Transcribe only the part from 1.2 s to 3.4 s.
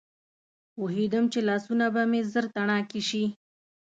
چې لاسونه به مې ژر تڼاکي شي.